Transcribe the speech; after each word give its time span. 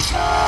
Sunshine. 0.00 0.39